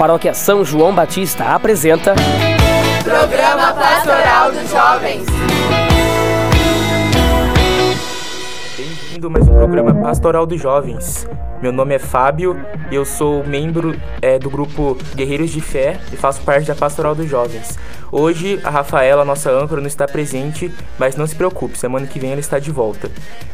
[0.00, 2.14] Paróquia São João Batista apresenta.
[3.04, 5.26] Programa Pastoral dos Jovens.
[8.78, 11.28] Bem-vindo a mais um programa Pastoral dos Jovens.
[11.60, 12.58] Meu nome é Fábio
[12.90, 17.14] e eu sou membro é, do grupo Guerreiros de Fé e faço parte da Pastoral
[17.14, 17.78] dos Jovens.
[18.10, 22.30] Hoje a Rafaela, nossa âncora, não está presente, mas não se preocupe, semana que vem
[22.30, 23.10] ela está de volta.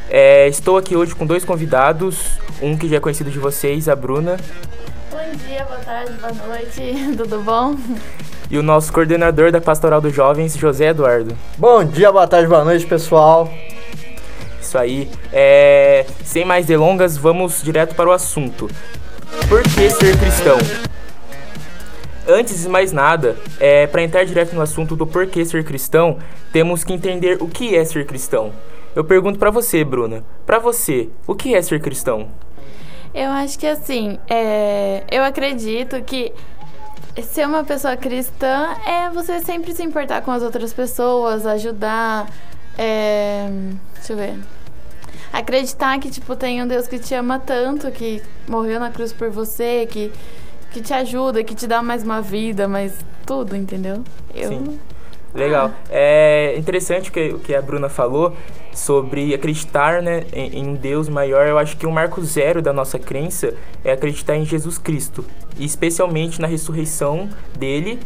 [0.08, 3.96] É, estou aqui hoje com dois convidados, um que já é conhecido de vocês, a
[3.96, 4.36] Bruna.
[5.17, 6.83] Bom dia, boa tarde, boa noite,
[7.16, 7.74] tudo bom?
[8.51, 11.34] E o nosso coordenador da Pastoral dos Jovens, José Eduardo.
[11.57, 13.51] Bom dia, boa tarde, boa noite, pessoal.
[14.60, 15.10] Isso aí.
[15.33, 18.69] É, sem mais delongas, vamos direto para o assunto.
[19.48, 20.59] Por que ser cristão?
[22.29, 26.19] Antes de mais nada, é, para entrar direto no assunto do porquê ser cristão,
[26.52, 28.52] temos que entender o que é ser cristão.
[28.95, 30.23] Eu pergunto para você, Bruna.
[30.45, 32.29] Para você, o que é ser cristão?
[33.16, 36.34] Eu acho que assim, é, eu acredito que
[37.23, 42.30] ser uma pessoa cristã é você sempre se importar com as outras pessoas, ajudar.
[42.77, 43.49] É,
[43.95, 44.38] deixa eu ver.
[45.32, 49.30] Acreditar que, tipo, tem um Deus que te ama tanto, que morreu na cruz por
[49.30, 50.12] você, que,
[50.71, 52.93] que te ajuda, que te dá mais uma vida, mais
[53.24, 54.05] tudo, entendeu?
[54.35, 54.51] Eu...
[54.51, 54.79] Sim.
[55.37, 55.70] Legal.
[55.90, 58.34] É interessante o que, o que a Bruna falou
[58.73, 61.46] sobre acreditar né, em, em, Deus maior.
[61.46, 65.25] Eu acho que um marco zero da nossa crença é acreditar em Jesus Cristo.
[65.59, 67.28] Especialmente na ressurreição
[67.59, 67.98] dele.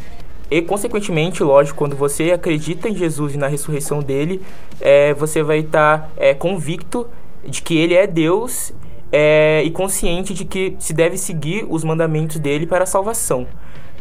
[0.51, 4.43] E, consequentemente, lógico, quando você acredita em Jesus e na ressurreição dele,
[4.81, 7.07] é, você vai estar tá, é, convicto
[7.45, 8.73] de que ele é Deus
[9.13, 13.47] é, e consciente de que se deve seguir os mandamentos dele para a salvação.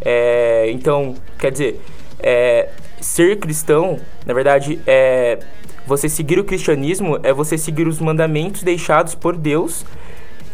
[0.02, 1.82] É, então, quer dizer,
[2.20, 2.70] é,
[3.02, 5.40] ser cristão, na verdade, é
[5.86, 9.84] você seguir o cristianismo é você seguir os mandamentos deixados por Deus.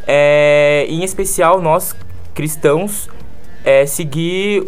[0.07, 1.95] É, em especial nós
[2.33, 3.09] cristãos
[3.63, 4.67] é, seguir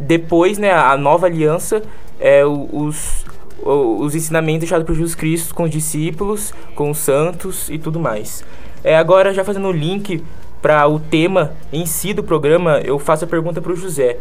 [0.00, 1.82] depois, né, a nova aliança,
[2.18, 3.24] é, os
[3.60, 8.44] os ensinamentos deixados por Jesus Cristo com os discípulos, com os santos e tudo mais.
[8.82, 10.22] É, agora, já fazendo o link
[10.62, 14.16] para o tema em si do programa, eu faço a pergunta para o José.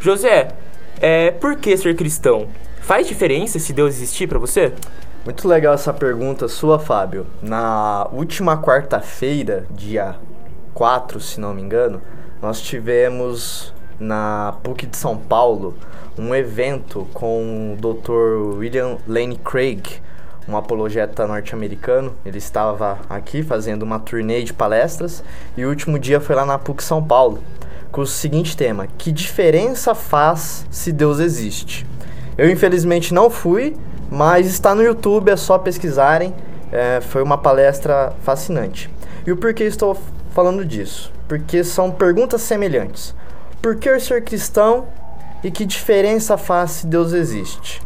[0.00, 0.48] José,
[1.00, 2.48] é, por que ser cristão?
[2.80, 4.72] Faz diferença se Deus existir para você?
[5.24, 7.26] Muito legal essa pergunta sua, Fábio.
[7.42, 10.16] Na última quarta-feira, dia
[10.74, 12.00] 4, se não me engano,
[12.40, 15.76] nós tivemos na PUC de São Paulo
[16.16, 18.56] um evento com o Dr.
[18.58, 20.00] William Lane Craig,
[20.48, 22.14] um apologeta norte-americano.
[22.24, 25.22] Ele estava aqui fazendo uma turnê de palestras
[25.56, 27.42] e o último dia foi lá na PUC São Paulo
[27.90, 31.86] com o seguinte tema: Que diferença faz se Deus existe?
[32.36, 33.76] Eu infelizmente não fui,
[34.10, 36.34] mas está no YouTube, é só pesquisarem.
[36.70, 38.90] É, foi uma palestra fascinante.
[39.26, 39.96] E o porquê estou
[40.30, 41.12] falando disso?
[41.26, 43.14] Porque são perguntas semelhantes.
[43.60, 44.86] Por que ser cristão
[45.42, 47.82] e que diferença faz se Deus existe?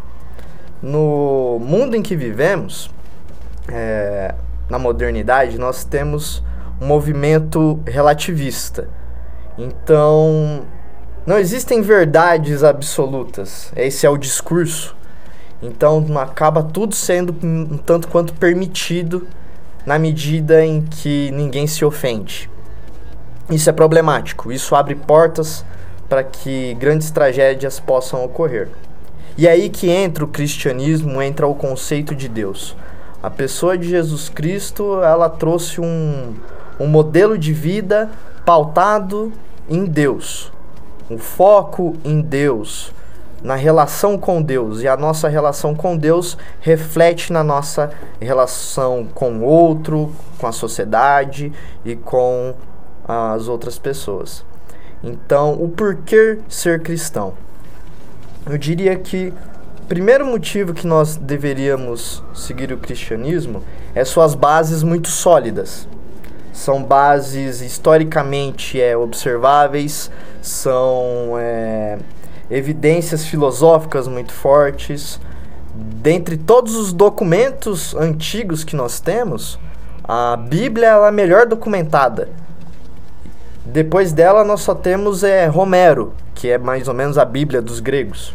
[0.83, 2.91] No mundo em que vivemos,
[3.69, 4.35] é,
[4.69, 6.43] na modernidade, nós temos
[6.81, 8.89] um movimento relativista
[9.65, 10.63] então,
[11.25, 13.73] não existem verdades absolutas.
[13.77, 14.97] Esse é o discurso.
[15.63, 19.27] Então, acaba tudo sendo um tanto quanto permitido
[19.87, 22.51] na medida em que ninguém se ofende.
[23.49, 24.51] Isso é problemático.
[24.51, 25.65] Isso abre portas
[26.09, 28.69] para que grandes tragédias possam ocorrer.
[29.39, 32.77] E é aí que entra o cristianismo, entra o conceito de Deus.
[33.23, 36.35] A pessoa de Jesus Cristo, ela trouxe um,
[36.79, 38.11] um modelo de vida
[38.45, 39.33] pautado
[39.69, 40.53] em Deus,
[41.11, 42.93] o foco em Deus,
[43.43, 44.83] na relação com Deus.
[44.83, 47.91] E a nossa relação com Deus reflete na nossa
[48.21, 51.53] relação com o outro, com a sociedade
[51.85, 52.55] e com
[53.07, 54.45] as outras pessoas.
[55.03, 57.35] Então, o porquê ser cristão?
[58.49, 59.33] Eu diria que
[59.83, 63.63] o primeiro motivo que nós deveríamos seguir o cristianismo
[63.95, 65.89] é suas bases muito sólidas
[66.53, 70.11] são bases historicamente é, observáveis,
[70.41, 71.99] são é,
[72.51, 75.19] evidências filosóficas muito fortes.
[75.75, 79.59] Dentre todos os documentos antigos que nós temos,
[80.05, 82.29] a Bíblia é a melhor documentada.
[83.65, 87.81] Depois dela, nós só temos é, Romero, que é mais ou menos a Bíblia dos
[87.81, 88.35] gregos.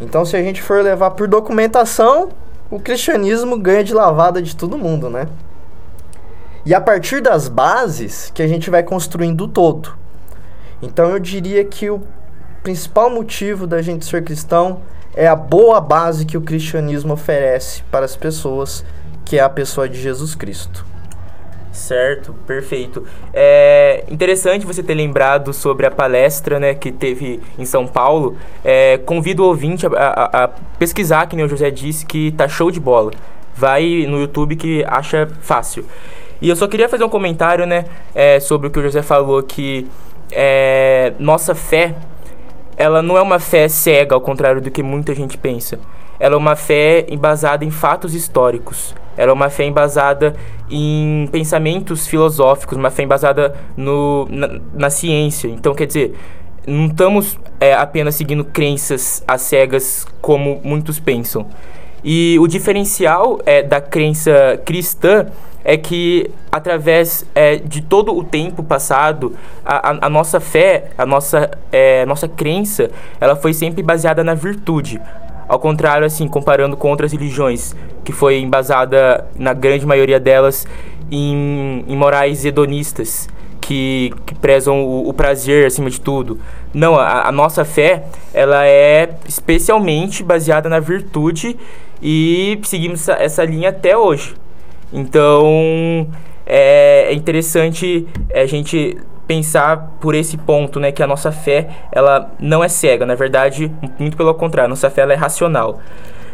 [0.00, 2.30] Então, se a gente for levar por documentação,
[2.70, 5.26] o cristianismo ganha de lavada de todo mundo, né?
[6.64, 9.94] E a partir das bases que a gente vai construindo o todo.
[10.82, 12.02] Então eu diria que o
[12.62, 14.82] principal motivo da gente ser cristão
[15.14, 18.84] é a boa base que o cristianismo oferece para as pessoas,
[19.24, 20.84] que é a pessoa de Jesus Cristo.
[21.72, 23.06] Certo, perfeito.
[23.32, 28.36] É interessante você ter lembrado sobre a palestra né, que teve em São Paulo.
[28.64, 30.48] É, convido o ouvinte a, a, a,
[30.78, 33.12] pesquisar, que nem o José disse, que tá show de bola.
[33.54, 35.84] Vai no YouTube que acha fácil.
[36.40, 37.84] E eu só queria fazer um comentário né,
[38.14, 39.86] é, sobre o que o José falou, que
[40.32, 41.94] é, nossa fé,
[42.76, 45.78] ela não é uma fé cega, ao contrário do que muita gente pensa.
[46.18, 48.94] Ela é uma fé embasada em fatos históricos.
[49.16, 50.34] Ela é uma fé embasada
[50.70, 55.48] em pensamentos filosóficos, uma fé embasada no, na, na ciência.
[55.48, 56.14] Então, quer dizer,
[56.66, 61.46] não estamos é, apenas seguindo crenças às cegas como muitos pensam.
[62.02, 65.26] E o diferencial é, da crença cristã
[65.64, 69.34] é que através é, de todo o tempo passado
[69.64, 72.90] a, a, a nossa fé a nossa é, nossa crença
[73.20, 75.00] ela foi sempre baseada na virtude
[75.50, 77.74] ao contrário, assim, comparando com outras religiões,
[78.04, 80.64] que foi embasada, na grande maioria delas,
[81.10, 83.28] em, em morais hedonistas,
[83.60, 86.38] que, que prezam o, o, prazer acima de tudo.
[86.72, 91.56] Não, a, a nossa fé, ela é especialmente baseada na virtude
[92.00, 94.36] e seguimos essa, essa linha até hoje.
[94.92, 96.06] Então,
[96.46, 102.32] é, é interessante a gente pensar por esse ponto, né, que a nossa fé, ela
[102.40, 105.78] não é cega, na verdade, muito pelo contrário, nossa fé ela é racional.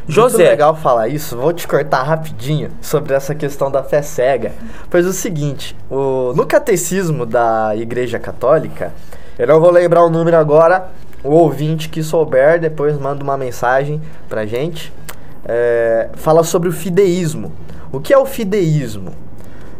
[0.08, 0.38] José.
[0.38, 1.36] Muito legal falar isso.
[1.36, 4.52] Vou te cortar rapidinho sobre essa questão da fé cega.
[4.88, 8.92] Pois é o seguinte, o, no catecismo da Igreja Católica,
[9.38, 10.88] eu não vou lembrar o número agora,
[11.24, 14.92] o ouvinte que souber, depois manda uma mensagem pra gente.
[15.48, 17.52] É, fala sobre o fideísmo.
[17.92, 19.12] O que é o fideísmo?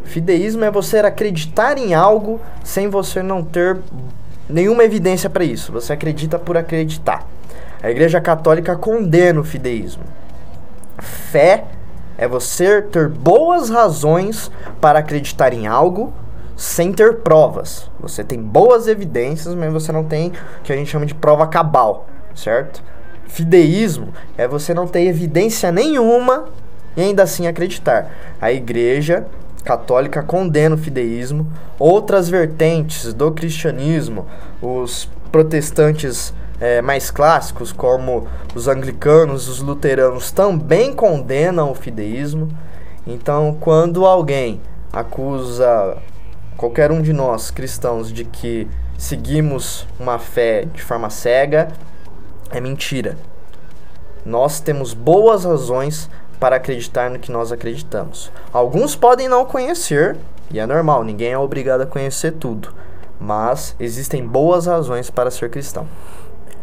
[0.04, 3.78] Fideísmo é você acreditar em algo sem você não ter
[4.48, 5.72] nenhuma evidência para isso.
[5.72, 7.26] Você acredita por acreditar.
[7.82, 10.04] A Igreja Católica condena o fideísmo.
[10.98, 11.64] Fé
[12.16, 16.12] é você ter boas razões para acreditar em algo
[16.56, 17.90] sem ter provas.
[18.00, 21.46] Você tem boas evidências, mas você não tem o que a gente chama de prova
[21.46, 22.82] cabal, certo?
[23.28, 26.46] Fideísmo é você não ter evidência nenhuma
[26.96, 28.11] e ainda assim acreditar.
[28.40, 29.26] A igreja
[29.64, 34.26] católica condena o fideísmo, outras vertentes do cristianismo,
[34.62, 42.49] os protestantes é, mais clássicos, como os anglicanos, os luteranos, também condenam o fideísmo.
[43.06, 44.61] Então, quando alguém
[44.93, 45.96] acusa
[46.56, 51.69] qualquer um de nós cristãos de que seguimos uma fé de forma cega,
[52.50, 53.16] é mentira.
[54.25, 58.31] Nós temos boas razões para acreditar no que nós acreditamos.
[58.52, 60.16] Alguns podem não conhecer,
[60.50, 62.72] e é normal, ninguém é obrigado a conhecer tudo,
[63.20, 65.87] mas existem boas razões para ser cristão.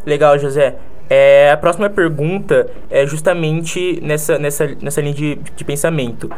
[0.05, 0.75] Legal, José.
[1.09, 6.29] É, a próxima pergunta é justamente nessa, nessa, nessa linha de, de pensamento.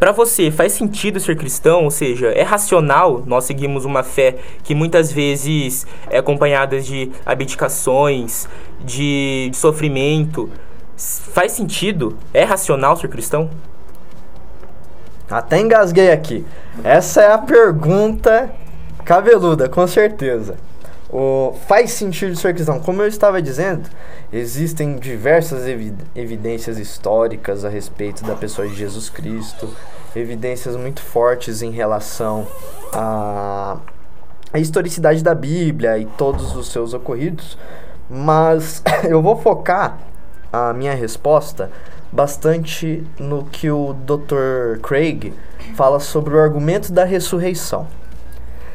[0.00, 1.84] Para você, faz sentido ser cristão?
[1.84, 8.48] Ou seja, é racional nós seguimos uma fé que muitas vezes é acompanhada de abdicações,
[8.82, 10.50] de, de sofrimento,
[11.32, 12.18] Faz sentido?
[12.32, 13.48] É racional ser cristão?
[15.30, 16.44] Até engasguei aqui.
[16.84, 18.50] Essa é a pergunta
[19.02, 20.58] cabeluda, com certeza.
[21.12, 22.78] O, faz sentido ser cristão?
[22.78, 23.88] Como eu estava dizendo,
[24.32, 29.68] existem diversas evi evidências históricas a respeito da pessoa de Jesus Cristo,
[30.14, 32.46] evidências muito fortes em relação
[32.92, 33.78] à,
[34.52, 37.58] à historicidade da Bíblia e todos os seus ocorridos,
[38.08, 39.98] mas eu vou focar
[40.52, 41.70] a minha resposta
[42.12, 44.80] bastante no que o Dr.
[44.80, 45.32] Craig
[45.74, 47.86] fala sobre o argumento da ressurreição.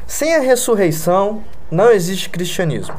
[0.06, 2.94] Sem a ressurreição, não existe cristianismo.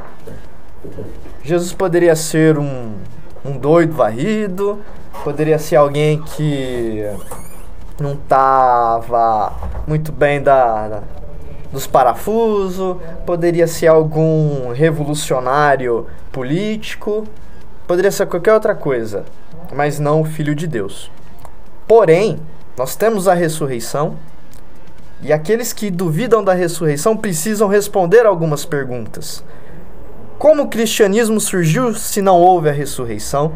[1.43, 2.95] Jesus poderia ser um,
[3.43, 4.79] um doido varrido,
[5.23, 7.03] poderia ser alguém que
[7.99, 9.53] não estava
[9.87, 11.03] muito bem da, da,
[11.71, 17.25] dos parafusos, poderia ser algum revolucionário político,
[17.87, 19.23] Poderia ser qualquer outra coisa,
[19.73, 21.09] mas não o Filho de Deus.
[21.87, 22.37] Porém,
[22.75, 24.17] nós temos a ressurreição
[25.21, 29.43] e aqueles que duvidam da ressurreição precisam responder algumas perguntas.
[30.37, 33.53] Como o cristianismo surgiu se não houve a ressurreição?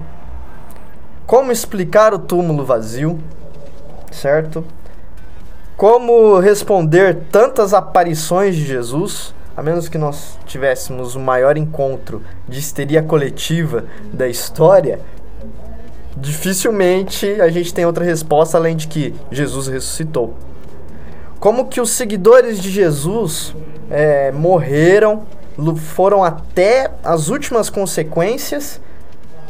[1.25, 3.19] Como explicar o túmulo vazio?
[4.11, 4.65] Certo?
[5.77, 9.33] Como responder tantas aparições de Jesus?
[9.55, 14.99] a menos que nós tivéssemos o maior encontro de histeria coletiva da história,
[16.15, 20.35] dificilmente a gente tem outra resposta além de que Jesus ressuscitou.
[21.41, 23.55] Como que os seguidores de Jesus
[23.89, 25.25] é, morreram,
[25.75, 28.79] foram até as últimas consequências,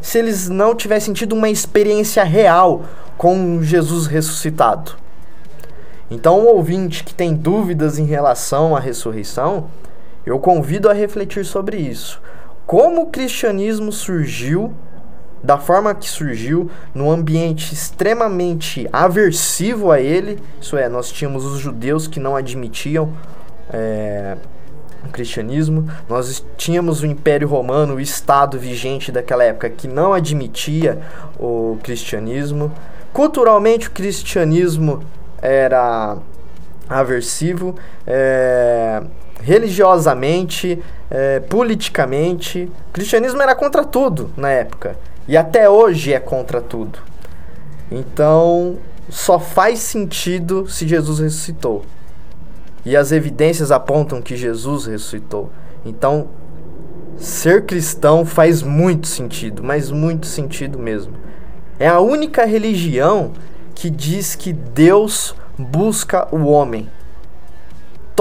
[0.02, 2.84] se eles não tivessem tido uma experiência real
[3.18, 4.94] com Jesus ressuscitado.
[6.10, 9.66] Então, o ouvinte que tem dúvidas em relação à ressurreição,
[10.26, 12.22] eu convido a refletir sobre isso.
[12.66, 14.74] Como o cristianismo surgiu
[15.44, 21.60] da forma que surgiu, num ambiente extremamente aversivo a ele, isso é, nós tínhamos os
[21.60, 23.14] judeus que não admitiam
[23.72, 24.38] é,
[25.04, 31.00] o cristianismo, nós tínhamos o Império Romano, o Estado vigente daquela época que não admitia
[31.40, 32.72] o cristianismo.
[33.12, 35.04] Culturalmente, o cristianismo
[35.42, 36.18] era
[36.88, 39.02] aversivo, é,
[39.44, 42.72] religiosamente, é, politicamente.
[42.90, 44.98] O cristianismo era contra tudo na época.
[45.28, 47.00] E até hoje é contra tudo.
[47.92, 48.78] Então,
[49.10, 51.84] só faz sentido se Jesus ressuscitou.
[52.86, 55.52] E as evidências apontam que Jesus ressuscitou.
[55.86, 56.30] Então,
[57.18, 61.14] ser cristão faz muito sentido, mas muito sentido mesmo.
[61.78, 63.32] É a única religião
[63.76, 66.90] que diz que Deus busca o homem.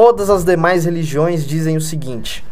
[0.00, 2.42] Todas as demais religiões dizem o seguinte: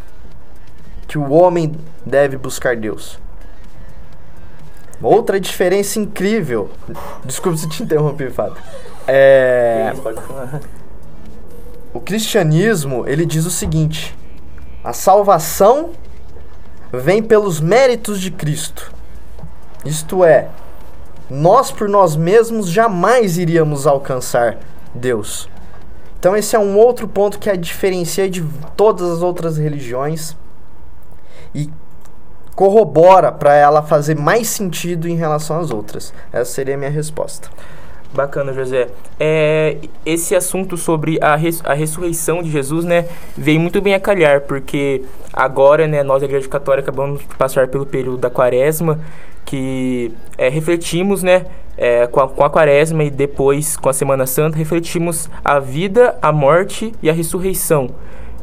[1.06, 1.74] que o homem
[2.04, 3.18] deve buscar Deus.
[5.00, 6.70] Outra diferença incrível.
[7.24, 8.62] Desculpa se te interrompi, Fábio.
[9.06, 9.94] É.
[11.94, 14.14] O cristianismo, ele diz o seguinte:
[14.84, 15.92] a salvação
[16.92, 18.92] vem pelos méritos de Cristo.
[19.86, 20.50] Isto é,
[21.30, 24.58] nós por nós mesmos jamais iríamos alcançar
[24.94, 25.48] Deus.
[26.18, 28.44] Então esse é um outro ponto que a diferencia de
[28.76, 30.36] todas as outras religiões
[31.54, 31.70] e
[32.54, 36.12] corrobora para ela fazer mais sentido em relação às outras.
[36.32, 37.48] Essa seria a minha resposta.
[38.12, 38.88] Bacana, José.
[39.20, 43.06] É, esse assunto sobre a, res, a ressurreição de Jesus, né,
[43.36, 47.68] veio muito bem a calhar, porque agora, né, nós, a Igreja Católica, acabamos de passar
[47.68, 48.98] pelo período da quaresma,
[49.44, 51.46] que é, refletimos, né,
[51.78, 56.18] é, com, a, com a quaresma e depois com a Semana Santa, refletimos a vida,
[56.20, 57.90] a morte e a ressurreição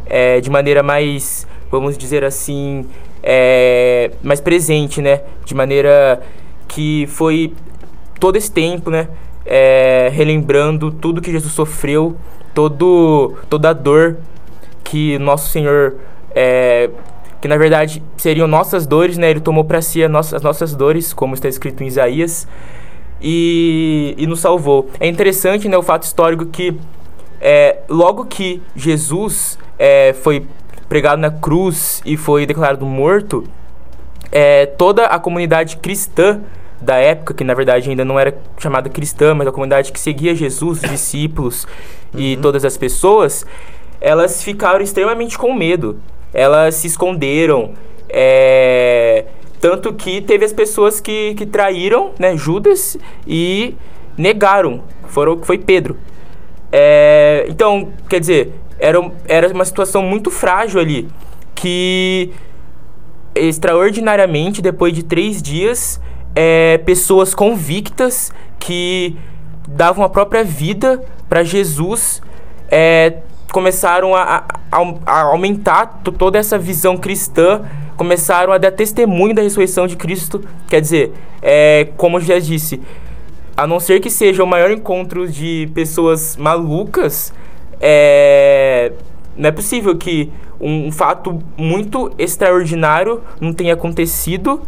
[0.05, 2.85] é, de maneira mais, vamos dizer assim,
[3.21, 5.21] é, mais presente, né?
[5.43, 6.21] De maneira
[6.67, 7.53] que foi
[8.19, 9.09] todo esse tempo, né?
[9.45, 12.15] É, relembrando tudo que Jesus sofreu,
[12.53, 14.17] todo, toda a dor
[14.83, 15.95] que nosso Senhor,
[16.33, 16.89] é,
[17.41, 19.29] que na verdade seriam nossas dores, né?
[19.29, 22.47] Ele tomou para si as nossas, as nossas dores, como está escrito em Isaías,
[23.21, 24.89] e, e nos salvou.
[24.99, 25.77] É interessante, né?
[25.77, 26.77] O fato histórico que
[27.41, 30.47] é, logo que Jesus é, foi
[30.87, 33.43] pregado na cruz e foi declarado morto,
[34.31, 36.41] é, toda a comunidade cristã
[36.81, 40.35] da época, que na verdade ainda não era chamada cristã, mas a comunidade que seguia
[40.35, 41.65] Jesus, os discípulos
[42.13, 42.19] uhum.
[42.19, 43.45] e todas as pessoas,
[43.99, 45.99] elas ficaram extremamente com medo.
[46.33, 47.73] Elas se esconderam.
[48.09, 49.25] É,
[49.65, 52.95] tanto que teve as pessoas que, que traíram né, Judas
[53.25, 53.73] e
[54.15, 54.83] negaram.
[55.07, 55.97] Foram, foi Pedro.
[56.71, 61.09] É, então, quer dizer, era, era uma situação muito frágil ali.
[61.55, 62.29] Que
[63.33, 65.99] extraordinariamente, depois de três dias,
[66.35, 69.17] é, pessoas convictas que
[69.67, 72.21] davam a própria vida para Jesus
[72.69, 73.17] é,
[73.51, 77.63] começaram a, a, a aumentar toda essa visão cristã,
[77.95, 80.43] começaram a dar testemunho da ressurreição de Cristo.
[80.67, 82.81] Quer dizer, é, como eu já disse,
[83.55, 87.33] a não ser que seja o maior encontro de pessoas malucas,
[87.79, 88.91] é,
[89.35, 94.61] não é possível que um, fato muito extraordinário não tenha acontecido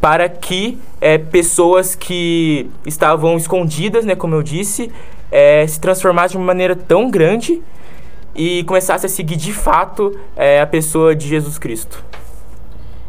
[0.00, 4.90] para que é, pessoas que estavam escondidas, né, como eu disse,
[5.30, 7.62] é, se transformassem de uma maneira tão grande
[8.34, 12.04] e começassem a seguir de fato é, a pessoa de Jesus Cristo.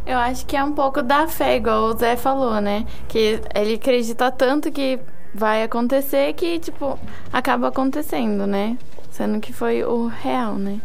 [0.05, 2.85] Eu acho que é um pouco da fé, igual o Zé falou, né?
[3.07, 4.99] Que ele acredita tanto que
[5.33, 6.99] vai acontecer que, tipo,
[7.31, 8.77] acaba acontecendo, né?
[9.11, 10.81] Sendo que foi o real, né?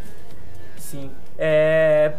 [0.77, 1.11] Sim.
[1.37, 2.13] É...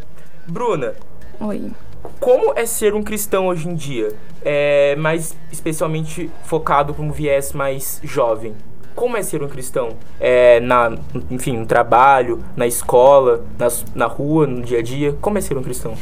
[0.47, 0.95] Bruna.
[1.41, 1.71] Oi.
[2.19, 4.15] Como é ser um cristão hoje em dia?
[4.45, 8.55] É, mais especialmente focado como viés mais jovem.
[8.95, 9.97] Como é ser um cristão?
[10.19, 10.99] É, na,
[11.31, 15.17] enfim, no trabalho, na escola, na, na rua, no dia a dia.
[15.21, 15.95] Como é ser um cristão?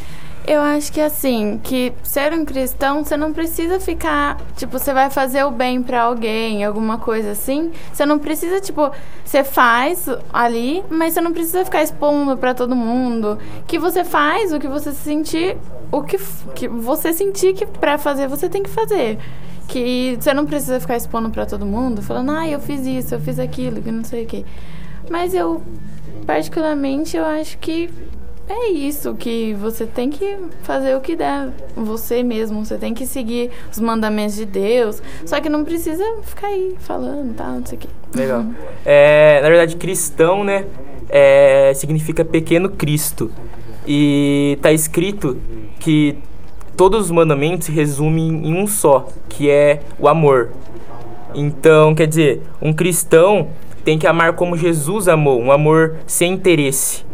[0.50, 5.10] Eu acho que assim, que ser um cristão, você não precisa ficar, tipo, você vai
[5.10, 7.70] fazer o bem para alguém, alguma coisa assim.
[7.92, 8.90] Você não precisa, tipo,
[9.22, 13.38] você faz ali, mas você não precisa ficar expondo para todo mundo.
[13.66, 15.54] Que você faz o que você sentir,
[15.92, 16.16] o que,
[16.54, 19.18] que você sentir que para fazer, você tem que fazer.
[19.68, 23.20] Que você não precisa ficar expondo para todo mundo, falando: "Ah, eu fiz isso, eu
[23.20, 24.46] fiz aquilo", que não sei o quê.
[25.10, 25.60] Mas eu
[26.26, 27.90] particularmente eu acho que
[28.48, 33.06] é isso que você tem que fazer o que der você mesmo você tem que
[33.06, 37.78] seguir os mandamentos de Deus só que não precisa ficar aí falando tal não sei
[37.78, 38.44] o quê Legal.
[38.84, 40.64] É, na verdade, cristão, né?
[41.08, 43.30] É, significa pequeno Cristo.
[43.86, 45.38] E tá escrito
[45.80, 46.16] que
[46.76, 50.50] todos os mandamentos se resumem em um só, que é o amor.
[51.34, 53.48] Então, quer dizer, um cristão
[53.84, 57.07] tem que amar como Jesus amou, um amor sem interesse.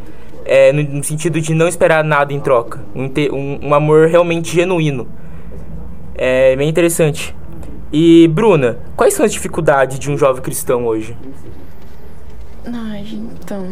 [0.44, 2.80] É, no, sentido de não esperar nada em troca.
[2.94, 5.08] Um, um, um amor realmente genuíno.
[6.14, 7.34] É bem interessante.
[7.92, 11.16] E, Bruna, quais são as dificuldades de um jovem cristão hoje?
[12.66, 13.66] Ai, então.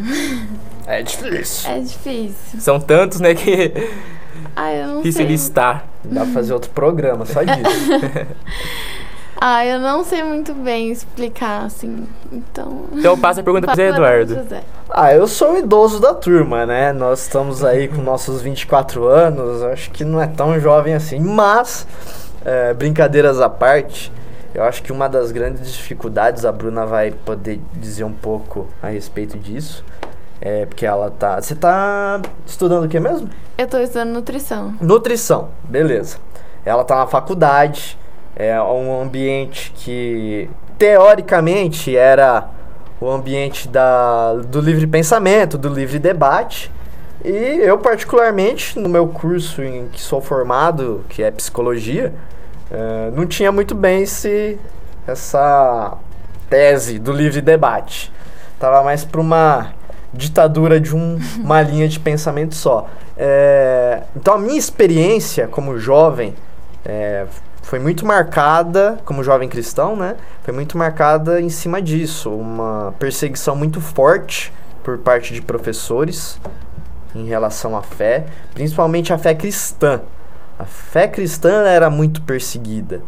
[0.86, 1.70] É difícil.
[1.70, 2.60] É difícil.
[2.60, 3.72] São tantos, né, que.
[4.54, 5.26] Ah, eu não difícil sei.
[5.26, 5.86] listar.
[6.04, 7.56] Dá pra fazer outro programa só disso.
[9.44, 12.06] ah, eu não sei muito bem explicar, assim.
[12.30, 12.84] Então.
[12.92, 14.36] Então passa a pergunta pro Zé Eduardo.
[14.36, 14.62] José.
[14.88, 16.92] Ah, eu sou o idoso da turma, né?
[16.92, 21.84] Nós estamos aí com nossos 24 anos, acho que não é tão jovem assim, mas,
[22.44, 24.12] é, brincadeiras à parte,
[24.54, 28.90] eu acho que uma das grandes dificuldades, a Bruna vai poder dizer um pouco a
[28.90, 29.84] respeito disso,
[30.40, 31.40] é porque ela tá.
[31.40, 33.28] Você tá estudando o que mesmo?
[33.58, 34.72] Eu tô estudando nutrição.
[34.80, 36.18] Nutrição, beleza.
[36.64, 37.98] Ela tá na faculdade,
[38.36, 40.48] é um ambiente que
[40.78, 42.48] teoricamente era
[43.00, 46.70] o ambiente da, do livre pensamento, do livre debate.
[47.24, 52.12] E eu, particularmente, no meu curso em que sou formado, que é psicologia,
[52.70, 54.58] uh, não tinha muito bem esse,
[55.06, 55.96] essa
[56.48, 58.12] tese do livre debate.
[58.58, 59.72] Tava mais para uma
[60.12, 62.88] ditadura de um, uma linha de pensamento só.
[63.16, 66.34] É, então, a minha experiência como jovem
[66.84, 67.26] é,
[67.62, 70.16] foi muito marcada, como jovem cristão, né?
[70.42, 72.30] Foi muito marcada em cima disso.
[72.30, 74.52] Uma perseguição muito forte
[74.82, 76.38] por parte de professores
[77.14, 80.00] em relação à fé, principalmente a fé cristã.
[80.58, 83.00] A fé cristã era muito perseguida.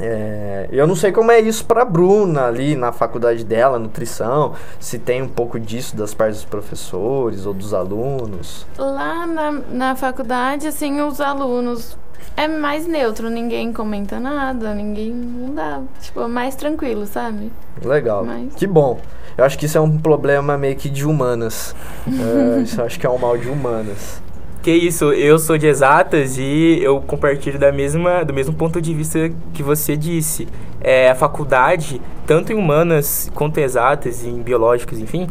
[0.00, 4.98] É, eu não sei como é isso para Bruna ali na faculdade dela, nutrição, se
[4.98, 8.66] tem um pouco disso das partes dos professores ou dos alunos.
[8.76, 11.96] Lá na, na faculdade, assim, os alunos
[12.36, 17.52] é mais neutro, ninguém comenta nada, ninguém não dá, tipo, é mais tranquilo, sabe?
[17.82, 18.24] Legal.
[18.24, 18.98] Mas- Que bom.
[19.36, 21.74] Eu acho que isso é um problema meio que de humanas.
[22.06, 24.22] É, isso eu acho que é um mal de humanas.
[24.64, 28.94] Que isso, eu sou de exatas e eu compartilho da mesma, do mesmo ponto de
[28.94, 30.48] vista que você disse.
[30.80, 35.28] É, a faculdade, tanto em humanas quanto em exatas, em biológicas, enfim,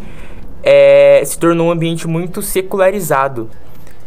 [0.62, 3.50] é, se tornou um ambiente muito secularizado.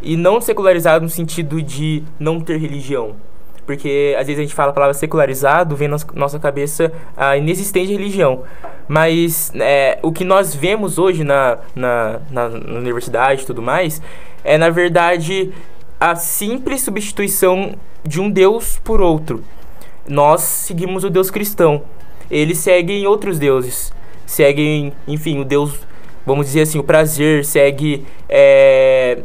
[0.01, 3.17] E não secularizado no sentido de não ter religião.
[3.66, 7.92] Porque às vezes a gente fala a palavra secularizado, vem na nossa cabeça a inexistente
[7.92, 8.44] religião.
[8.88, 14.00] Mas é, o que nós vemos hoje na, na, na, na universidade e tudo mais
[14.44, 15.52] é, na verdade,
[15.98, 17.74] a simples substituição
[18.05, 19.42] de um Deus por outro.
[20.09, 21.83] Nós seguimos o Deus cristão.
[22.31, 23.92] Eles seguem outros deuses.
[24.24, 25.81] Seguem, enfim, o Deus,
[26.24, 29.18] vamos dizer assim, o prazer, segue é,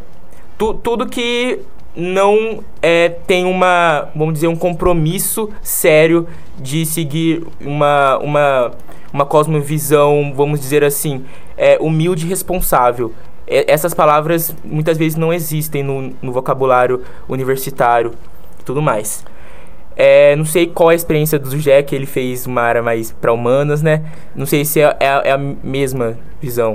[0.58, 1.60] tu, tudo que
[1.95, 6.27] não é, tem uma, vamos dizer, um compromisso sério
[6.58, 8.71] de seguir uma, uma,
[9.13, 11.25] uma cosmovisão, vamos dizer assim,
[11.58, 13.13] é, humilde e responsável.
[13.45, 18.13] É, essas palavras muitas vezes não existem no, no vocabulário universitário
[18.60, 19.25] e tudo mais.
[19.95, 21.49] É, não sei qual a experiência do
[21.86, 24.04] que ele fez uma área mais para humanas, né?
[24.34, 26.73] Não sei se é, é, é a mesma visão.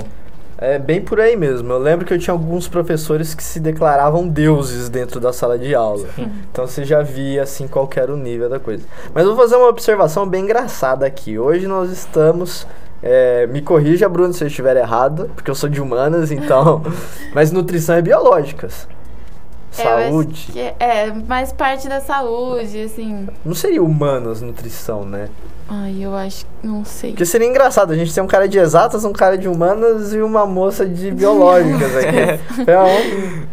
[0.59, 1.71] É bem por aí mesmo.
[1.71, 5.75] Eu lembro que eu tinha alguns professores que se declaravam deuses dentro da sala de
[5.75, 6.07] aula.
[6.51, 8.83] Então você já via assim qual era o nível da coisa.
[9.13, 11.37] Mas eu vou fazer uma observação bem engraçada aqui.
[11.37, 12.65] Hoje nós estamos.
[13.03, 16.81] é, me corrija, Bruno, se eu estiver errado, porque eu sou de humanas, então.
[17.35, 18.87] Mas nutrição é biológicas.
[19.77, 20.49] É, Saúde.
[20.51, 23.27] que é mais parte da saúde, assim.
[23.45, 25.29] Não seria humanas nutrição, né?
[25.69, 27.09] Ai, eu acho, não sei.
[27.11, 30.21] Porque seria engraçado, a gente tem um cara de exatas, um cara de humanas e
[30.21, 32.69] uma moça de biológicas aqui.
[32.71, 32.79] É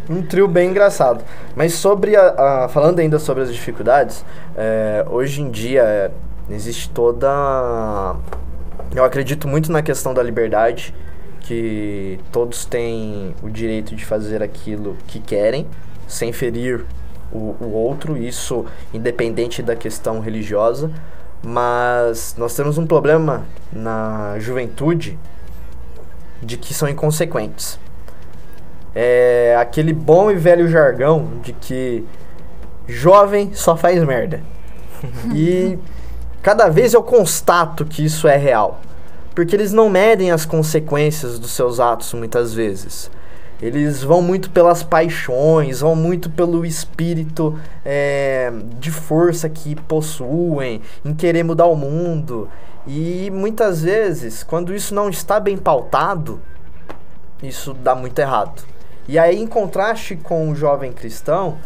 [0.09, 1.23] um, um trio bem engraçado.
[1.55, 4.23] Mas sobre a, a- falando ainda sobre as dificuldades,
[4.55, 6.11] é, hoje em dia é,
[6.49, 7.27] existe toda.
[8.95, 10.95] Eu acredito muito na questão da liberdade,
[11.41, 15.67] que todos têm o direito de fazer aquilo que querem,
[16.07, 16.85] sem ferir
[17.31, 20.89] o, o outro, isso independente da questão religiosa.
[21.45, 25.15] Mas nós temos um problema na juventude
[26.41, 27.79] de que são inconsequentes.
[28.95, 32.03] É aquele bom e velho jargão de que
[32.87, 34.41] jovem só faz merda.
[35.35, 35.77] e
[36.41, 38.81] cada vez eu constato que isso é real.
[39.35, 43.11] Porque eles não medem as consequências dos seus atos muitas vezes.
[43.61, 51.13] Eles vão muito pelas paixões, vão muito pelo espírito é, de força que possuem, em
[51.13, 52.49] querer mudar o mundo.
[52.85, 56.41] E muitas vezes, quando isso não está bem pautado,
[57.41, 58.61] isso dá muito errado.
[59.07, 61.57] E aí, em contraste com o jovem cristão,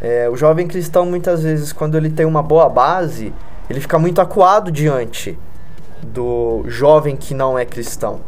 [0.00, 3.34] é, o jovem cristão, muitas vezes, quando ele tem uma boa base,
[3.68, 5.38] ele fica muito acuado diante
[6.02, 8.20] do jovem que não é cristão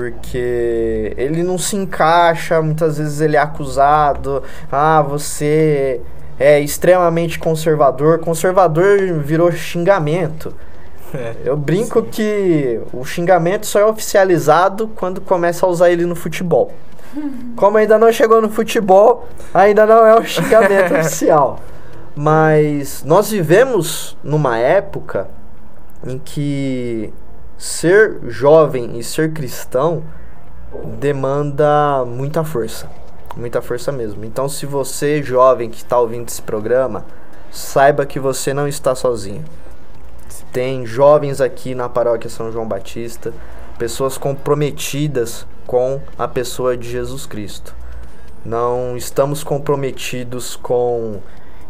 [0.00, 6.00] porque ele não se encaixa, muitas vezes ele é acusado, ah, você
[6.38, 10.54] é extremamente conservador, conservador virou xingamento.
[11.12, 12.06] É, Eu brinco sim.
[12.10, 16.72] que o xingamento só é oficializado quando começa a usar ele no futebol.
[17.54, 21.60] Como ainda não chegou no futebol, ainda não é o xingamento oficial.
[22.16, 25.28] Mas nós vivemos numa época
[26.06, 27.12] em que
[27.60, 30.02] ser jovem e ser cristão
[30.98, 32.90] demanda muita força.
[33.36, 34.24] Muita força mesmo.
[34.24, 37.04] Então, se você, jovem que está ouvindo esse programa,
[37.50, 39.44] saiba que você não está sozinho.
[40.50, 43.30] Tem jovens aqui na paróquia São João Batista,
[43.78, 47.74] pessoas comprometidas com a pessoa de Jesus Cristo.
[48.42, 51.20] Não estamos comprometidos com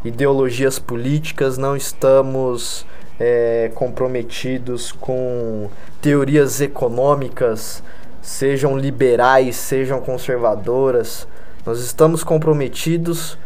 [0.04, 2.86] ideologias políticas, não estamos
[3.20, 5.68] é, comprometidos com
[6.00, 7.82] teorias econômicas,
[8.22, 11.28] sejam liberais, sejam conservadoras.
[11.66, 13.36] Nós estamos comprometidos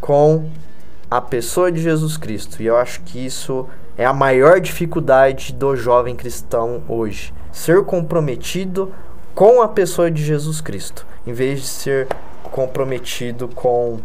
[0.00, 0.50] com
[1.08, 2.60] a pessoa de Jesus Cristo.
[2.60, 7.32] E eu acho que isso é a maior dificuldade do jovem cristão hoje.
[7.52, 8.92] Ser comprometido
[9.32, 12.08] com a pessoa de Jesus Cristo, em vez de ser
[12.42, 14.00] comprometido com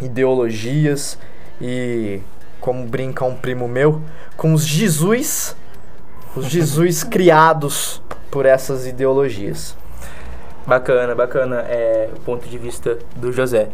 [0.00, 1.18] ideologias
[1.60, 2.20] e
[2.66, 4.02] como brinca um primo meu,
[4.36, 5.56] com os Jesus,
[6.34, 9.76] os Jesus criados por essas ideologias.
[10.66, 13.68] Bacana, bacana é, o ponto de vista do José.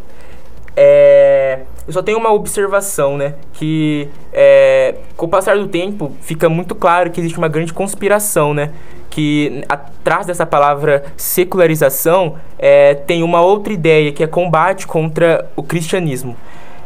[0.77, 3.35] É, eu só tenho uma observação, né?
[3.55, 8.53] Que é, com o passar do tempo fica muito claro que existe uma grande conspiração,
[8.53, 8.73] né?
[9.09, 15.63] Que atrás dessa palavra secularização é, tem uma outra ideia que é combate contra o
[15.63, 16.37] cristianismo.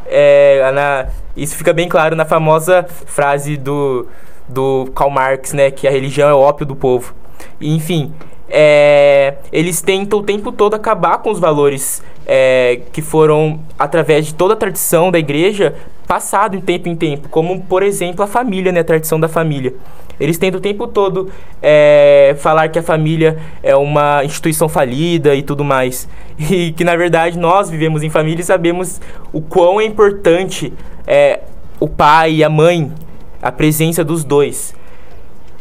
[0.08, 4.06] É, na, isso fica bem claro na famosa frase do,
[4.48, 5.70] do Karl Marx, né?
[5.70, 7.14] Que a religião é o ópio do povo.
[7.60, 8.12] Enfim,
[8.48, 14.34] é, eles tentam o tempo todo acabar com os valores é, que foram, através de
[14.34, 15.74] toda a tradição da igreja,
[16.06, 19.74] passado de tempo em tempo, como, por exemplo, a família, né, a tradição da família.
[20.18, 25.42] Eles tentam o tempo todo é, falar que a família é uma instituição falida e
[25.42, 26.08] tudo mais.
[26.38, 29.00] E que, na verdade, nós vivemos em família e sabemos
[29.32, 30.70] o quão é importante
[31.06, 31.40] é,
[31.80, 32.92] o pai e a mãe,
[33.40, 34.74] a presença dos dois.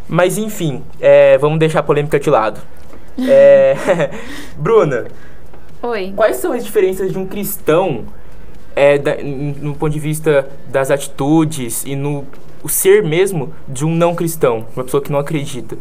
[0.07, 2.59] Mas, enfim, é, vamos deixar a polêmica de lado.
[3.19, 3.75] É,
[4.57, 5.07] Bruna.
[5.81, 6.13] Oi.
[6.15, 8.05] Quais são as diferenças de um cristão
[8.75, 12.25] é, da, no ponto de vista das atitudes e no
[12.63, 15.77] o ser mesmo de um não cristão, uma pessoa que não acredita?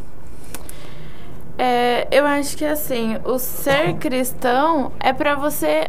[1.56, 5.88] É, eu acho que assim, o ser cristão é para você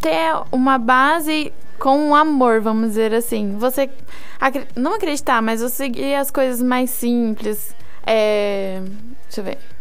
[0.00, 3.56] ter uma base com amor, vamos dizer assim.
[3.58, 3.90] Você
[4.74, 7.74] não acreditar, mas você seguir as coisas mais simples.
[8.04, 8.80] É,
[9.24, 9.75] deixa eu ver.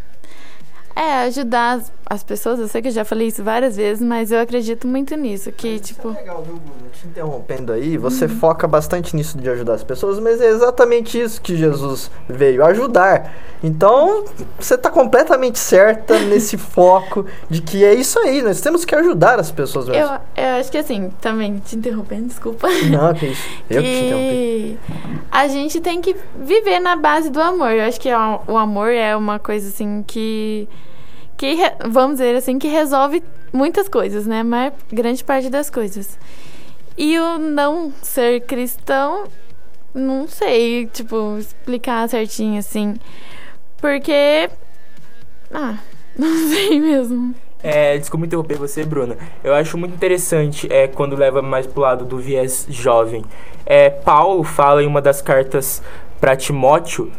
[0.96, 4.32] É, ajudar as, as, pessoas, eu sei que eu já falei isso várias vezes, mas
[4.32, 6.10] eu acredito muito nisso, que, isso tipo...
[6.12, 6.90] É legal, viu, Bruno?
[6.94, 8.40] Te interrompendo aí, você uhum.
[8.40, 13.34] foca bastante nisso de ajudar as pessoas, mas é exatamente isso que Jesus veio, ajudar.
[13.62, 14.24] Então,
[14.58, 19.38] você está completamente certa nesse foco de que é isso aí, nós temos que ajudar
[19.38, 20.02] as pessoas mesmo.
[20.02, 22.70] Eu, eu acho que assim, também te interrompendo, desculpa.
[22.90, 23.46] Não, que isso.
[23.70, 24.80] Eu que, que te interrompi.
[25.30, 27.72] A gente tem que viver na base do amor.
[27.72, 28.10] Eu acho que
[28.48, 30.70] o amor é uma coisa assim que
[31.38, 31.56] que
[31.88, 34.43] vamos dizer assim que resolve muitas coisas, né?
[34.43, 36.17] Mas grande parte das coisas.
[36.98, 39.26] E o não ser cristão,
[39.93, 42.95] não sei, tipo, explicar certinho assim.
[43.78, 44.50] Porque
[45.54, 45.78] ah,
[46.17, 47.36] não sei mesmo.
[47.63, 49.17] É, desculpa interromper você, Bruna.
[49.43, 53.26] Eu acho muito interessante é, quando leva mais pro lado do viés jovem.
[53.65, 55.82] É, Paulo fala em uma das cartas
[56.19, 57.12] para Timóteo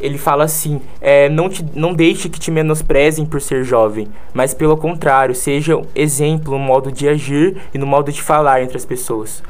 [0.00, 4.54] ele fala assim: é, não, te, não deixe que te menosprezem por ser jovem, mas
[4.54, 8.84] pelo contrário, seja exemplo no modo de agir e no modo de falar entre as
[8.84, 9.42] pessoas.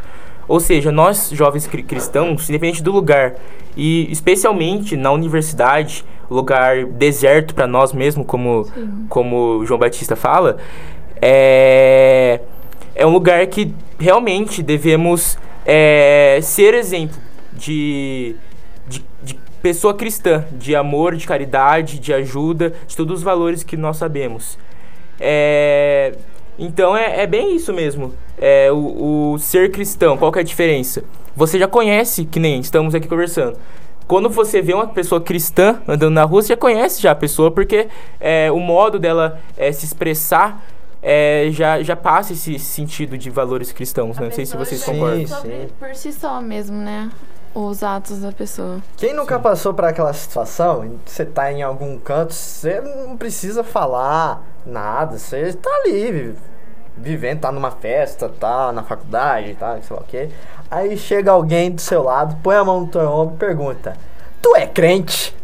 [0.47, 3.35] Ou seja, nós jovens cristãos, independente do lugar,
[3.77, 8.67] e especialmente na universidade, lugar deserto para nós mesmo, como,
[9.09, 10.59] como João Batista fala,
[11.21, 12.41] é,
[12.95, 17.17] é um lugar que realmente devemos é, ser exemplo
[17.53, 18.37] de,
[19.65, 24.59] pessoa cristã, de amor, de caridade, de ajuda, de todos os valores que nós sabemos.
[25.19, 26.13] É,
[26.59, 28.13] Então é, é bem isso mesmo.
[28.37, 31.03] É o, o ser cristão, qual que é a diferença?
[31.35, 33.57] Você já conhece, que nem estamos aqui conversando.
[34.07, 37.51] Quando você vê uma pessoa cristã andando na rua, você já conhece já a pessoa,
[37.51, 37.89] porque
[38.21, 40.63] é, o modo dela é, se expressar
[41.03, 44.27] é, já, já passa esse sentido de valores cristãos, né?
[44.27, 45.27] Não sei se vocês Sim, concordam.
[45.27, 47.11] Sobre por si só mesmo, né?
[47.55, 48.79] Os atos da pessoa.
[48.97, 54.43] Quem nunca passou por aquela situação, você tá em algum canto, você não precisa falar
[54.67, 56.37] nada, você tá ali, vi-
[56.97, 60.31] vivendo, tá numa festa, tá na faculdade, tá, sei lá o quê.
[60.69, 63.97] Aí chega alguém do seu lado, põe a mão no teu ombro e pergunta:
[64.43, 65.37] Tu é crente?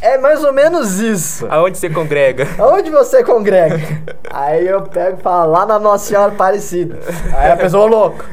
[0.00, 1.46] É mais ou menos isso.
[1.48, 2.46] Aonde você congrega?
[2.58, 3.80] Aonde você congrega?
[4.30, 6.98] Aí eu pego e falo, lá na Nossa Senhora Aparecida.
[7.36, 8.24] Aí a pessoa, "Ô, louco.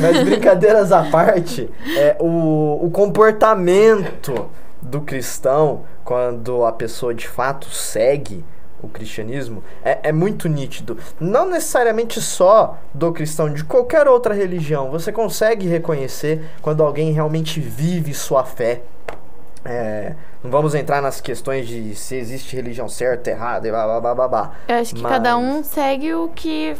[0.00, 4.48] Mas brincadeiras à parte, é, o, o comportamento
[4.80, 8.44] do cristão, quando a pessoa de fato segue
[8.80, 10.96] o cristianismo, é, é muito nítido.
[11.18, 14.90] Não necessariamente só do cristão, de qualquer outra religião.
[14.90, 18.82] Você consegue reconhecer quando alguém realmente vive sua fé.
[19.68, 24.14] É, não vamos entrar nas questões de se existe religião certa, errada e blá blá
[24.14, 24.52] blá blá.
[24.66, 26.74] Eu acho que Mas- cada um segue o que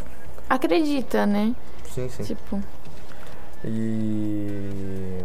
[0.49, 1.55] acredita, né?
[1.95, 2.23] Sim, sim.
[2.23, 2.61] Tipo,
[3.65, 5.19] E.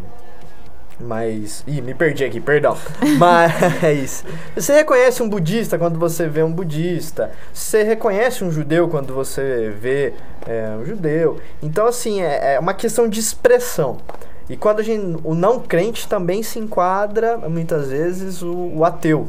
[0.99, 1.63] Mas.
[1.67, 2.77] Ih, me perdi aqui, perdão.
[3.17, 4.23] Mas.
[4.55, 7.31] Você reconhece um budista quando você vê um budista.
[7.53, 10.13] Você reconhece um judeu quando você vê
[10.47, 11.39] é, um judeu.
[11.61, 13.97] Então, assim, é, é uma questão de expressão.
[14.49, 15.19] E quando a gente.
[15.23, 19.27] O não crente também se enquadra, muitas vezes, o, o ateu.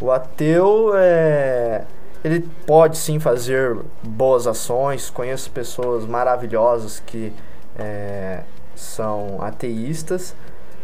[0.00, 1.84] O ateu é.
[2.24, 5.10] Ele pode sim fazer boas ações.
[5.10, 7.32] Conheço pessoas maravilhosas que
[7.78, 8.42] é,
[8.74, 10.34] são ateístas.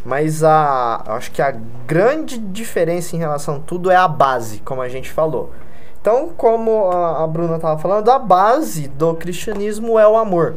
[0.05, 1.53] Mas a, acho que a
[1.87, 5.53] grande diferença em relação a tudo é a base, como a gente falou.
[6.01, 10.57] Então, como a, a Bruna estava falando, a base do cristianismo é o amor.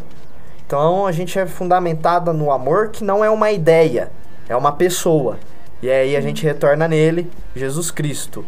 [0.65, 4.11] Então, a gente é fundamentada no amor, que não é uma ideia,
[4.49, 5.37] é uma pessoa.
[5.81, 8.43] E aí a gente retorna nele, Jesus Cristo.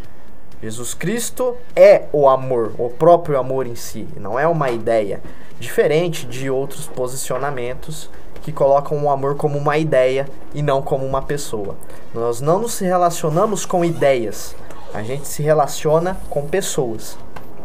[0.61, 5.21] Jesus Cristo é o amor, o próprio amor em si, não é uma ideia.
[5.59, 8.09] Diferente de outros posicionamentos
[8.41, 11.75] que colocam o amor como uma ideia e não como uma pessoa.
[12.13, 14.55] Nós não nos relacionamos com ideias,
[14.93, 17.17] a gente se relaciona com pessoas.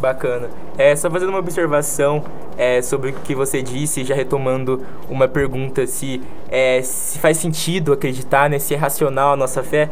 [0.02, 0.50] Bacana.
[0.76, 2.24] É, só fazendo uma observação
[2.58, 7.92] é, sobre o que você disse, já retomando uma pergunta se, é, se faz sentido
[7.92, 9.88] acreditar, né, se é racional a nossa fé.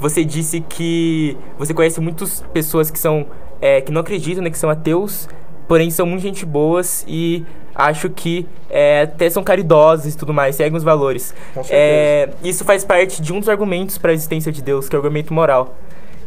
[0.00, 3.26] Você disse que você conhece muitas pessoas que são
[3.62, 5.28] é, que não acreditam, né, que são ateus,
[5.68, 10.56] porém são muito gente boas e acho que é, até são caridosas e tudo mais,
[10.56, 11.32] seguem os valores.
[11.70, 14.98] É, isso faz parte de um dos argumentos para a existência de Deus, que é
[14.98, 15.76] o argumento moral.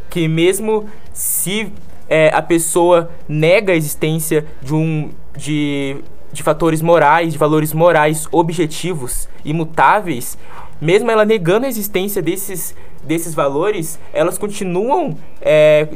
[0.09, 1.73] Que mesmo se
[2.09, 5.97] é, a pessoa nega a existência de um de,
[6.31, 10.37] de fatores morais, de valores morais objetivos, imutáveis,
[10.81, 15.87] mesmo ela negando a existência desses, desses valores, elas continuam é,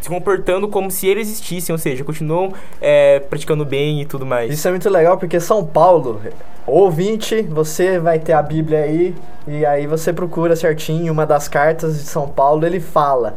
[0.00, 4.52] se comportando como se eles existissem, ou seja, continuam é, praticando bem e tudo mais.
[4.52, 6.20] Isso é muito legal porque São Paulo,
[6.66, 9.14] ouvinte, você vai ter a Bíblia aí
[9.46, 13.34] e aí você procura certinho uma das cartas de São Paulo, ele fala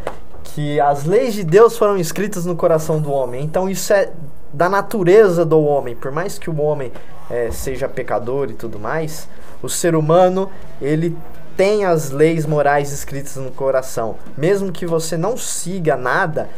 [0.58, 3.44] que as leis de Deus foram escritas no coração do homem.
[3.44, 4.12] Então isso é
[4.52, 5.96] da natureza do homem.
[5.96, 6.92] Por mais que o homem
[7.30, 9.30] eh, seja pecador e tudo mais,
[9.62, 10.50] o ser humano
[10.82, 11.16] ele
[11.56, 14.16] tem as leis morais escritas no coração.
[14.36, 16.50] Mesmo que você não siga nada,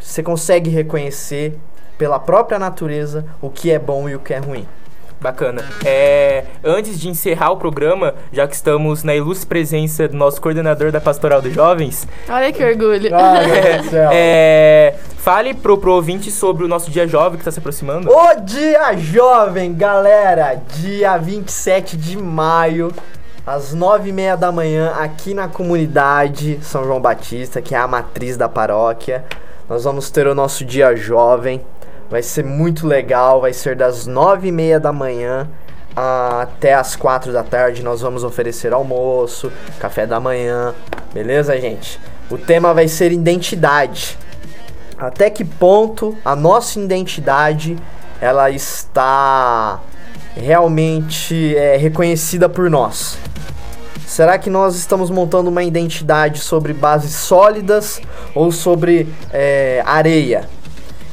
[0.00, 1.56] você consegue reconhecer
[1.96, 4.66] pela própria natureza o que é bom e o que é ruim.
[5.20, 5.64] Bacana.
[5.84, 10.92] É, antes de encerrar o programa, já que estamos na ilustre presença do nosso coordenador
[10.92, 13.10] da Pastoral dos Jovens, olha que orgulho.
[13.90, 14.10] Céu.
[14.12, 18.08] é, fale pro, pro ouvinte sobre o nosso dia jovem que está se aproximando.
[18.08, 20.60] O Dia Jovem, galera!
[20.76, 22.92] Dia 27 de maio,
[23.44, 27.88] às nove e meia da manhã, aqui na comunidade São João Batista, que é a
[27.88, 29.24] matriz da paróquia.
[29.68, 31.60] Nós vamos ter o nosso Dia Jovem.
[32.10, 35.48] Vai ser muito legal, vai ser das nove e meia da manhã
[35.94, 37.82] até as quatro da tarde.
[37.82, 40.74] Nós vamos oferecer almoço, café da manhã,
[41.12, 42.00] beleza, gente?
[42.30, 44.18] O tema vai ser identidade
[44.98, 47.76] até que ponto a nossa identidade
[48.20, 49.80] ela está
[50.34, 53.16] realmente é, reconhecida por nós.
[54.04, 58.00] Será que nós estamos montando uma identidade sobre bases sólidas
[58.34, 60.48] ou sobre é, areia?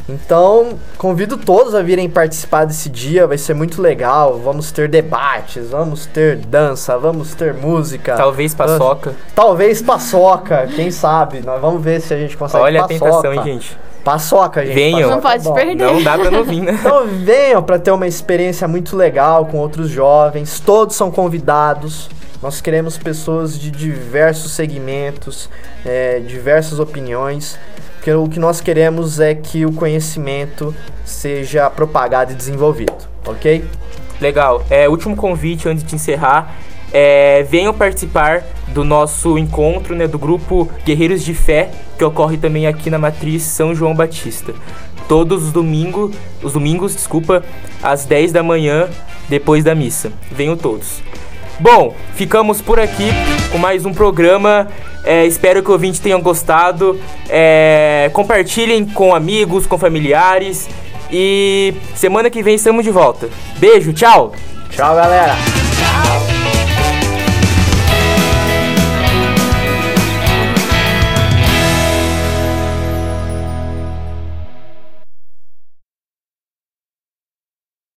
[0.07, 4.37] Então, convido todos a virem participar desse dia, vai ser muito legal.
[4.37, 8.15] Vamos ter debates, vamos ter dança, vamos ter música.
[8.15, 9.15] Talvez paçoca.
[9.33, 11.41] Talvez paçoca, quem sabe?
[11.41, 13.05] Nós vamos ver se a gente consegue Olha a paçoca.
[13.05, 13.77] tentação, hein, gente.
[14.03, 14.75] Paçoca, gente.
[14.75, 15.09] Venham.
[15.09, 15.53] Não pode bom.
[15.53, 15.75] perder.
[15.75, 16.77] Não dá pra não vir, né?
[16.79, 20.59] Então venham para ter uma experiência muito legal com outros jovens.
[20.59, 22.07] Todos são convidados.
[22.43, 25.49] Nós queremos pessoas de diversos segmentos,
[25.83, 27.57] é, diversas opiniões.
[28.05, 32.93] Porque o que nós queremos é que o conhecimento seja propagado e desenvolvido,
[33.25, 33.65] ok?
[34.21, 34.63] Legal.
[34.69, 36.55] É, último convite antes de encerrar.
[36.93, 42.67] É, venham participar do nosso encontro, né, do grupo Guerreiros de Fé, que ocorre também
[42.67, 44.53] aqui na Matriz São João Batista.
[45.07, 47.43] Todos os domingos, os domingos, desculpa,
[47.81, 48.87] às 10 da manhã,
[49.27, 50.11] depois da missa.
[50.31, 51.01] Venham todos.
[51.59, 53.09] Bom, ficamos por aqui
[53.51, 54.67] com mais um programa.
[55.03, 56.99] É, espero que o ouvinte tenham gostado.
[57.29, 60.67] É, compartilhem com amigos, com familiares.
[61.11, 63.29] E semana que vem estamos de volta.
[63.57, 64.33] Beijo, tchau!
[64.69, 65.64] Tchau, galera!